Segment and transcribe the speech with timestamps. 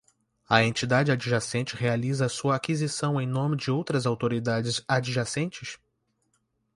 [0.49, 5.77] A entidade adjudicante realiza a sua aquisição em nome de outras autoridades adjudicantes?